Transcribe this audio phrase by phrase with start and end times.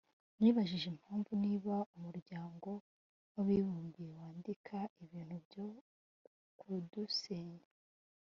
[0.39, 2.69] nibajije impamvu niba Umuryango
[3.33, 5.65] w’Abibumye wandika ibintu byo
[6.59, 7.67] kudusenya